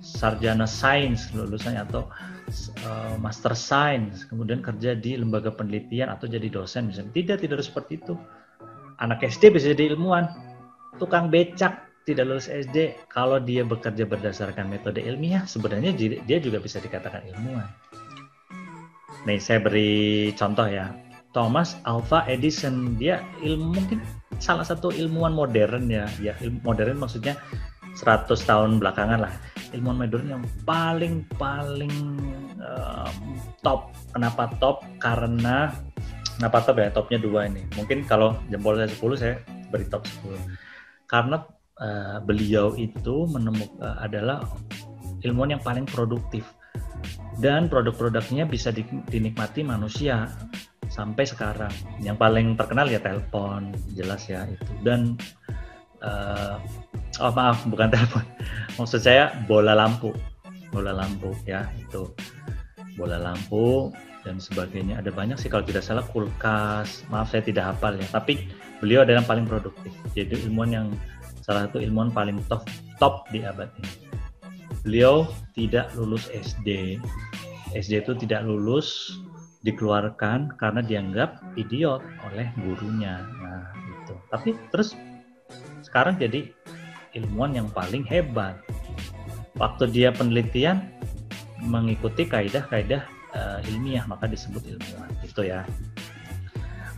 [0.00, 2.06] sarjana sains lulusannya atau
[3.20, 7.12] master science, kemudian kerja di lembaga penelitian atau jadi dosen misalnya.
[7.12, 8.16] Tidak, tidak harus seperti itu.
[9.04, 10.32] Anak SD bisa jadi ilmuwan,
[10.96, 15.92] tukang becak tidak lulus SD, kalau dia bekerja berdasarkan metode ilmiah, sebenarnya
[16.24, 17.68] dia juga bisa dikatakan ilmuwan.
[19.28, 20.88] Nih, saya beri contoh ya.
[21.36, 23.98] Thomas Alva Edison, dia ilmu mungkin
[24.40, 26.08] salah satu ilmuwan modern ya.
[26.22, 27.36] Ya, ilmu modern maksudnya
[27.98, 29.32] 100 tahun belakangan lah
[29.74, 31.94] ilmuwan modern yang paling paling
[32.62, 33.10] uh,
[33.60, 33.92] top.
[34.14, 34.84] Kenapa top?
[35.02, 35.72] Karena
[36.38, 36.88] kenapa top ya?
[36.92, 37.64] Topnya dua ini.
[37.76, 39.34] Mungkin kalau jempol saya 10 saya
[39.68, 41.08] beri top 10.
[41.08, 41.36] Karena
[41.80, 44.40] uh, beliau itu menemukan uh, adalah
[45.26, 46.46] ilmuwan yang paling produktif
[47.38, 50.26] dan produk-produknya bisa di, dinikmati manusia
[50.98, 51.70] sampai sekarang.
[52.02, 54.72] Yang paling terkenal ya telepon, jelas ya itu.
[54.82, 55.14] Dan
[56.02, 56.58] uh,
[57.22, 58.26] oh maaf bukan telepon.
[58.74, 60.10] Maksud saya bola lampu.
[60.74, 62.10] Bola lampu ya itu.
[62.98, 63.94] Bola lampu
[64.26, 64.98] dan sebagainya.
[64.98, 67.06] Ada banyak sih kalau tidak salah kulkas.
[67.06, 68.06] Maaf saya tidak hafal ya.
[68.10, 68.50] Tapi
[68.82, 69.94] beliau adalah yang paling produktif.
[70.18, 70.86] Jadi ilmuwan yang
[71.46, 72.66] salah satu ilmuwan paling top
[72.98, 74.10] top di abad ini.
[74.82, 76.98] Beliau tidak lulus SD
[77.76, 79.20] SD itu tidak lulus
[79.66, 84.94] dikeluarkan karena dianggap idiot oleh gurunya nah itu tapi terus
[85.82, 86.52] sekarang jadi
[87.16, 88.58] ilmuwan yang paling hebat.
[89.56, 90.86] Waktu dia penelitian
[91.58, 93.02] mengikuti kaidah-kaidah
[93.34, 95.66] uh, ilmiah maka disebut ilmuwan gitu ya.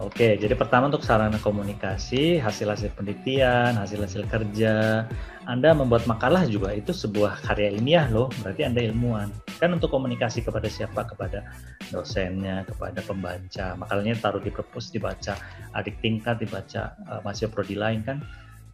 [0.00, 5.04] Oke, jadi pertama untuk sarana komunikasi, hasil-hasil penelitian, hasil-hasil kerja.
[5.44, 9.28] Anda membuat makalah juga itu sebuah karya ilmiah loh, berarti Anda ilmuwan.
[9.60, 11.04] Kan untuk komunikasi kepada siapa?
[11.04, 11.52] Kepada
[11.92, 13.76] dosennya, kepada pembaca.
[13.76, 15.36] Makalahnya taruh di perpus dibaca,
[15.76, 18.24] adik tingkat dibaca, uh, mahasiswa prodi lain kan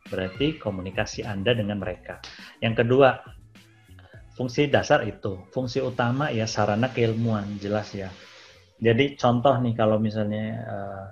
[0.07, 2.23] Berarti komunikasi Anda dengan mereka.
[2.63, 3.19] Yang kedua,
[4.39, 5.51] fungsi dasar itu.
[5.51, 8.11] Fungsi utama ya sarana keilmuan, jelas ya.
[8.77, 11.07] Jadi contoh nih kalau misalnya uh,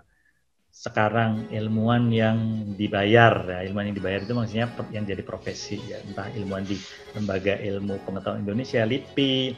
[0.74, 6.03] sekarang ilmuwan yang dibayar ya ilmuwan yang dibayar itu maksudnya yang jadi profesi ya.
[6.05, 6.77] Entah ilmuwan di
[7.16, 9.57] lembaga ilmu pengetahuan Indonesia LIPI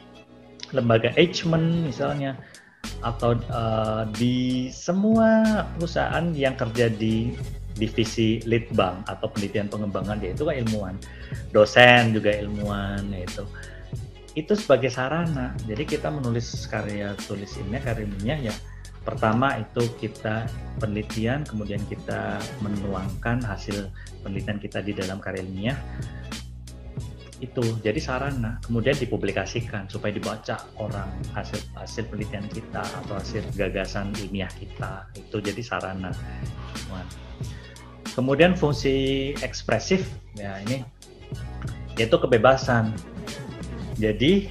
[0.75, 2.37] lembaga Eichmann misalnya
[3.03, 7.35] atau uh, di semua perusahaan yang kerja di
[7.77, 10.95] divisi litbang atau penelitian pengembangan dia itu kan ilmuwan.
[11.53, 13.45] Dosen juga ilmuwan yaitu
[14.37, 15.57] itu sebagai sarana.
[15.65, 18.55] Jadi kita menulis karya tulis ilmiah karya ilmiah ya
[19.01, 20.45] pertama itu kita
[20.77, 23.87] penelitian kemudian kita menuangkan hasil
[24.19, 25.79] penelitian kita di dalam karya ilmiah
[27.41, 28.61] itu jadi sarana.
[28.65, 35.05] Kemudian dipublikasikan supaya dibaca orang hasil hasil penelitian kita atau hasil gagasan ilmiah kita.
[35.17, 36.13] Itu jadi sarana.
[38.17, 40.01] Kemudian fungsi ekspresif
[40.33, 40.81] ya ini
[41.97, 42.93] yaitu kebebasan.
[43.97, 44.47] Jadi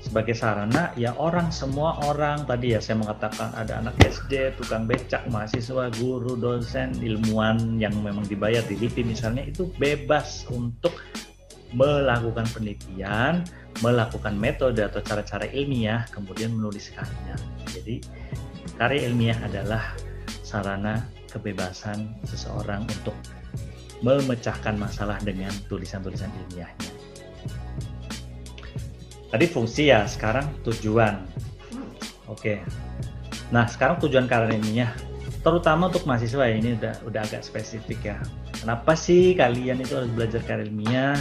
[0.00, 5.28] sebagai sarana ya orang semua orang tadi ya saya mengatakan ada anak SD, tukang becak,
[5.28, 10.96] mahasiswa, guru, dosen, ilmuwan yang memang dibayar di LIPI misalnya itu bebas untuk
[11.76, 13.46] melakukan penelitian,
[13.84, 17.36] melakukan metode atau cara-cara ilmiah, kemudian menuliskannya.
[17.70, 18.02] Jadi
[18.74, 19.94] karya ilmiah adalah
[20.42, 23.14] sarana kebebasan seseorang untuk
[24.02, 26.90] memecahkan masalah dengan tulisan-tulisan ilmiahnya.
[29.30, 31.22] Tadi fungsi ya, sekarang tujuan.
[32.26, 32.58] Oke.
[33.54, 34.90] Nah, sekarang tujuan ilmiah
[35.40, 38.18] terutama untuk mahasiswa ya, ini udah udah agak spesifik ya.
[38.60, 41.16] Kenapa sih kalian itu harus belajar karya ilmiah?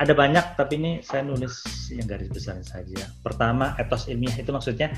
[0.00, 1.60] Ada banyak, tapi ini saya nulis
[1.92, 3.06] yang garis besar saja.
[3.20, 4.90] Pertama, etos ilmiah itu maksudnya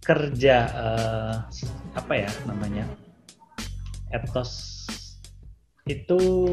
[0.00, 1.34] kerja uh,
[1.94, 2.88] apa ya namanya
[4.10, 4.82] etos
[5.86, 6.50] itu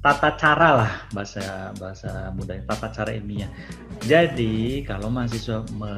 [0.00, 3.52] tata cara lah bahasa bahasa mudanya tata cara ilmiah.
[4.00, 5.90] Jadi kalau mahasiswa e,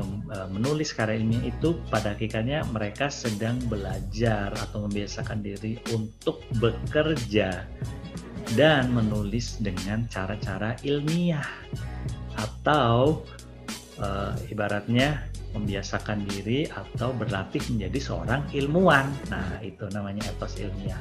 [0.51, 7.63] menulis karya ilmiah itu pada hakikatnya mereka sedang belajar atau membiasakan diri untuk bekerja
[8.59, 11.47] dan menulis dengan cara-cara ilmiah
[12.37, 13.23] atau
[14.03, 19.13] uh, ibaratnya membiasakan diri atau berlatih menjadi seorang ilmuwan.
[19.29, 21.01] Nah, itu namanya etos ilmiah.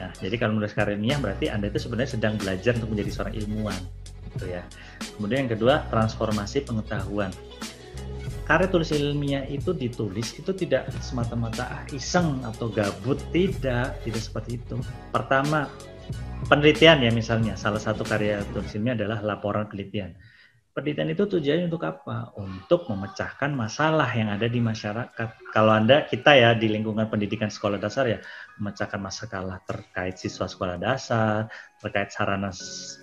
[0.00, 3.34] Ya, jadi kalau menulis karya ilmiah berarti Anda itu sebenarnya sedang belajar untuk menjadi seorang
[3.36, 3.80] ilmuwan.
[4.32, 4.64] Gitu ya.
[5.20, 7.28] Kemudian yang kedua, transformasi pengetahuan.
[8.48, 14.80] Karya tulis ilmiah itu ditulis itu tidak semata-mata iseng atau gabut, tidak, tidak seperti itu.
[15.12, 15.68] Pertama,
[16.48, 20.16] penelitian ya misalnya, salah satu karya tulis ilmiah adalah laporan penelitian
[20.70, 22.30] penelitian itu tujuannya untuk apa?
[22.38, 25.28] Untuk memecahkan masalah yang ada di masyarakat.
[25.50, 28.18] Kalau Anda, kita ya di lingkungan pendidikan sekolah dasar ya,
[28.62, 31.50] memecahkan masalah terkait siswa sekolah dasar,
[31.82, 32.54] terkait sarana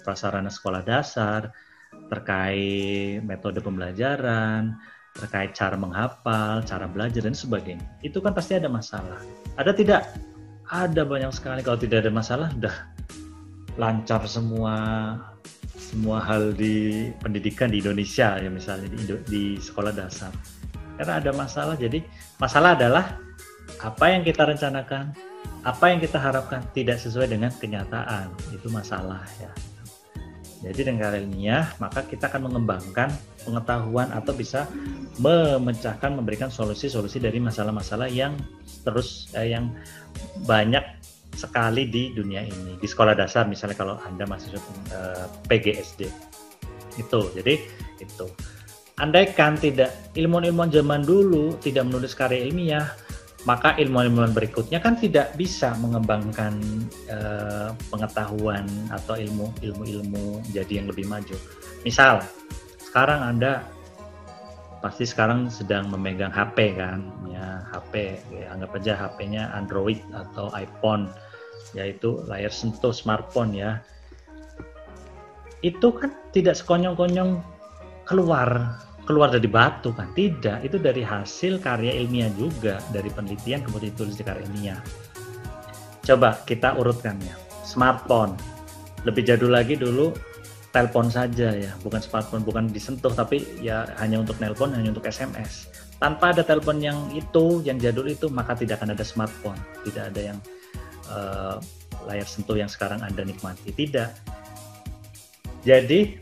[0.02, 1.52] prasarana sekolah dasar,
[2.08, 4.80] terkait metode pembelajaran,
[5.12, 7.84] terkait cara menghafal, cara belajar dan sebagainya.
[8.00, 9.20] Itu kan pasti ada masalah.
[9.60, 10.02] Ada tidak?
[10.68, 11.64] Ada banyak sekali.
[11.64, 12.97] Kalau tidak ada masalah, udah
[13.78, 14.76] lancar semua
[15.78, 20.34] semua hal di pendidikan di Indonesia ya misalnya di, di sekolah dasar.
[20.98, 22.04] Karena ada masalah jadi
[22.42, 23.16] masalah adalah
[23.80, 25.14] apa yang kita rencanakan
[25.62, 28.34] apa yang kita harapkan tidak sesuai dengan kenyataan.
[28.52, 29.54] Itu masalah ya.
[30.58, 33.14] Jadi dengan ilmiah maka kita akan mengembangkan
[33.46, 34.66] pengetahuan atau bisa
[35.22, 38.34] memecahkan memberikan solusi-solusi dari masalah-masalah yang
[38.82, 39.70] terus eh, yang
[40.50, 40.82] banyak
[41.38, 42.82] sekali di dunia ini.
[42.82, 46.10] Di sekolah dasar misalnya kalau anda masih uh, PGSD
[46.98, 47.62] itu jadi
[48.02, 48.28] itu.
[48.98, 52.90] Andaikan tidak ilmuwan-ilmuwan zaman dulu tidak menulis karya ilmiah
[53.46, 56.58] maka ilmuwan-ilmuwan berikutnya kan tidak bisa mengembangkan
[57.08, 61.38] uh, pengetahuan atau ilmu ilmu-ilmu jadi yang lebih maju.
[61.86, 62.20] Misal
[62.82, 63.64] sekarang anda
[64.84, 71.10] pasti sekarang sedang memegang HP kan ya HP ya, anggap aja HP-nya Android atau iPhone
[71.76, 73.82] yaitu layar sentuh smartphone ya.
[75.66, 77.42] Itu kan tidak sekonyong-konyong
[78.06, 80.12] keluar keluar dari batu kan?
[80.14, 84.80] Tidak itu dari hasil karya ilmiah juga dari penelitian kemudian ditulis di karya ilmiah.
[86.04, 88.36] Coba kita urutkan ya smartphone.
[89.04, 90.12] Lebih jadul lagi dulu
[90.76, 95.72] telepon saja ya bukan smartphone bukan disentuh tapi ya hanya untuk nelpon hanya untuk SMS
[95.98, 99.58] tanpa ada telepon yang itu yang jadul itu maka tidak akan ada smartphone.
[99.86, 100.38] Tidak ada yang
[101.12, 101.58] uh,
[102.08, 103.74] layar sentuh yang sekarang Anda nikmati.
[103.76, 104.10] Tidak.
[105.68, 106.16] Jadi,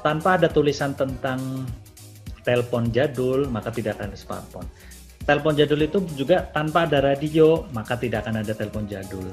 [0.00, 1.66] tanpa ada tulisan tentang
[2.46, 4.68] telepon jadul, maka tidak akan ada smartphone.
[5.26, 9.26] Telepon jadul itu juga tanpa ada radio, maka tidak akan ada telepon jadul.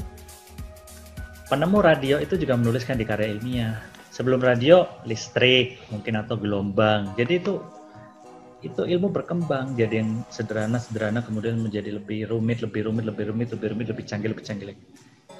[1.45, 3.77] Penemu radio itu juga menuliskan di karya ilmiah.
[4.09, 7.13] Sebelum radio, listrik mungkin atau gelombang.
[7.13, 7.61] Jadi itu
[8.63, 13.67] itu ilmu berkembang jadi yang sederhana-sederhana kemudian menjadi lebih rumit, lebih rumit, lebih rumit, lebih
[13.75, 14.83] rumit, lebih canggih, lebih canggih lagi.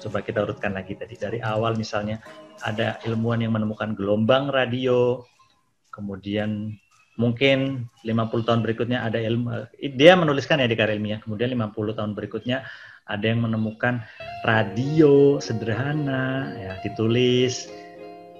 [0.04, 2.20] Coba kita urutkan lagi tadi dari awal misalnya
[2.60, 5.24] ada ilmuwan yang menemukan gelombang radio,
[5.88, 6.76] kemudian
[7.16, 12.12] mungkin 50 tahun berikutnya ada ilmu dia menuliskan ya di karya ilmiah, kemudian 50 tahun
[12.12, 12.68] berikutnya
[13.08, 14.04] ada yang menemukan
[14.44, 17.68] radio sederhana ya ditulis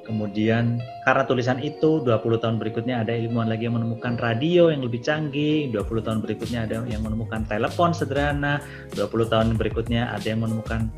[0.05, 5.01] Kemudian karena tulisan itu 20 tahun berikutnya ada ilmuwan lagi yang menemukan radio yang lebih
[5.01, 8.61] canggih, 20 tahun berikutnya ada yang menemukan telepon sederhana,
[8.93, 10.93] 20 tahun berikutnya ada yang menemukan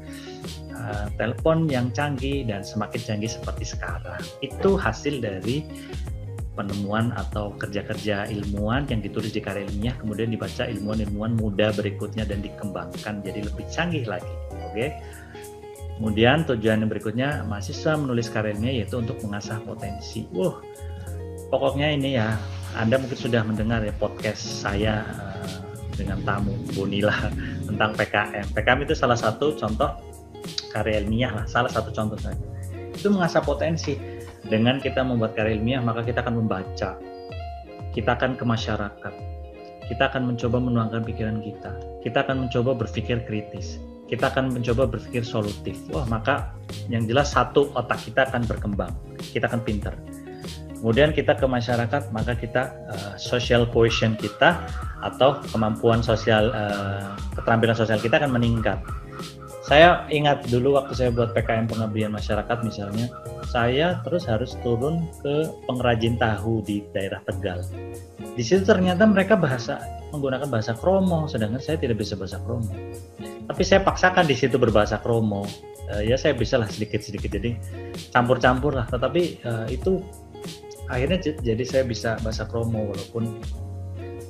[0.75, 4.19] uh, telepon yang canggih dan semakin canggih seperti sekarang.
[4.43, 5.63] Itu hasil dari
[6.57, 12.41] penemuan atau kerja-kerja ilmuwan yang ditulis di karya ilmiah kemudian dibaca ilmuwan-ilmuwan muda berikutnya dan
[12.41, 14.33] dikembangkan jadi lebih canggih lagi.
[14.65, 14.73] Oke.
[14.73, 14.91] Okay?
[15.97, 20.29] Kemudian tujuan yang berikutnya mahasiswa menulis karyanya yaitu untuk mengasah potensi.
[20.29, 20.61] Wah,
[21.49, 22.37] pokoknya ini ya,
[22.77, 25.57] Anda mungkin sudah mendengar ya podcast saya uh,
[25.97, 27.33] dengan tamu Bonila
[27.69, 28.53] tentang PKM.
[28.53, 29.89] PKM itu salah satu contoh
[30.69, 32.45] karya ilmiah lah, salah satu contoh saja.
[32.93, 33.97] Itu mengasah potensi.
[34.47, 36.95] Dengan kita membuat karya ilmiah, maka kita akan membaca.
[37.97, 39.15] Kita akan ke masyarakat.
[39.87, 41.71] kita akan mencoba menuangkan pikiran kita.
[42.03, 43.79] Kita akan mencoba berpikir kritis.
[44.07, 45.75] Kita akan mencoba berpikir solutif.
[45.91, 46.55] Wah, maka
[46.87, 48.95] yang jelas satu otak kita akan berkembang.
[49.19, 49.95] Kita akan pinter.
[50.77, 54.63] Kemudian kita ke masyarakat, maka kita uh, social cohesion kita
[55.03, 58.79] atau kemampuan sosial uh, keterampilan sosial kita akan meningkat.
[59.67, 63.11] Saya ingat dulu waktu saya buat PKM pengabdian masyarakat misalnya,
[63.51, 67.67] saya terus harus turun ke pengrajin tahu di daerah Tegal.
[68.39, 69.83] Di situ ternyata mereka bahasa
[70.15, 72.71] menggunakan bahasa kromo, sedangkan saya tidak bisa bahasa kromo.
[73.51, 75.43] Tapi saya paksakan di situ berbahasa kromo.
[75.91, 77.59] Uh, ya saya bisa lah sedikit-sedikit jadi
[78.15, 78.87] campur-campur lah.
[78.87, 79.99] Tetapi uh, itu
[80.87, 83.43] akhirnya jadi saya bisa bahasa kromo walaupun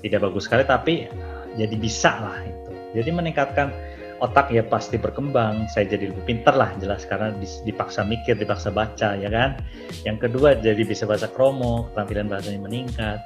[0.00, 1.12] tidak bagus sekali tapi
[1.60, 2.72] jadi bisa lah itu.
[2.96, 5.68] Jadi meningkatkan otak ya pasti berkembang.
[5.68, 7.32] Saya jadi lebih pinter lah jelas karena
[7.64, 9.60] dipaksa mikir dipaksa baca ya kan?
[10.04, 13.18] Yang kedua jadi bisa bahasa kromo keterampilan bahasanya meningkat.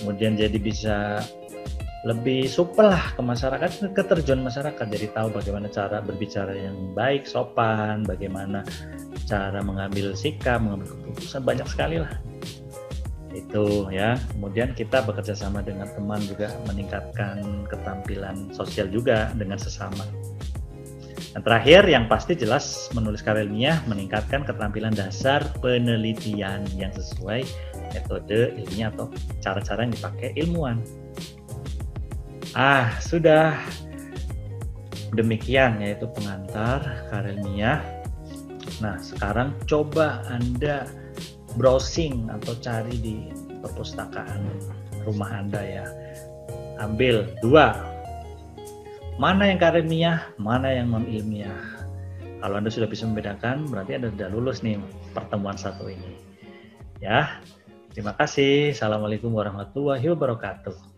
[0.00, 1.22] Kemudian jadi bisa
[2.04, 4.86] lebih supel lah ke masyarakat keterjun masyarakat.
[4.86, 8.60] Jadi tahu bagaimana cara berbicara yang baik sopan bagaimana
[9.24, 11.40] cara mengambil sikap mengambil keputusan.
[11.40, 12.12] Banyak sekali lah.
[13.32, 14.20] Itu ya.
[14.36, 20.04] Kemudian kita bekerja sama dengan teman juga meningkatkan keterampilan sosial juga dengan sesama
[21.34, 27.42] dan terakhir yang pasti jelas menulis karya ilmiah meningkatkan keterampilan dasar penelitian yang sesuai
[27.90, 29.10] metode ilmiah atau
[29.42, 30.78] cara-cara yang dipakai ilmuwan.
[32.54, 33.58] Ah, sudah
[35.18, 37.82] demikian yaitu pengantar karya ilmiah.
[38.78, 40.86] Nah, sekarang coba Anda
[41.58, 43.16] browsing atau cari di
[43.58, 44.54] perpustakaan
[45.02, 45.86] rumah Anda ya.
[46.78, 47.93] Ambil dua
[49.14, 51.54] mana yang ilmiah, mana yang non ilmiah.
[52.42, 54.76] Kalau Anda sudah bisa membedakan, berarti Anda sudah lulus nih
[55.16, 56.18] pertemuan satu ini.
[57.00, 57.40] Ya,
[57.94, 58.74] terima kasih.
[58.76, 60.93] Assalamualaikum warahmatullahi wabarakatuh.